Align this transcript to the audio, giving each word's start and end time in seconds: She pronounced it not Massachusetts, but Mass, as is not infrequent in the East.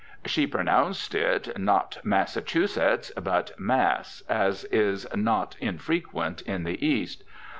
She 0.25 0.47
pronounced 0.47 1.13
it 1.13 1.55
not 1.59 1.99
Massachusetts, 2.03 3.11
but 3.21 3.51
Mass, 3.59 4.23
as 4.27 4.63
is 4.71 5.05
not 5.15 5.55
infrequent 5.59 6.41
in 6.41 6.63
the 6.63 6.83
East. 6.83 7.23